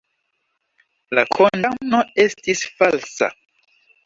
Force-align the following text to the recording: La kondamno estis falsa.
La 1.19 1.23
kondamno 1.39 2.01
estis 2.25 2.65
falsa. 2.81 3.31